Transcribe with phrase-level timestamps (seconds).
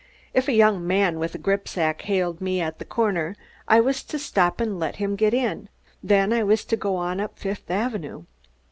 [0.33, 3.35] If a young man with a gripsack hailed me at the corner
[3.67, 5.69] I was to stop and let him get in;
[6.01, 8.23] then I was to go on up Fifth Avenue.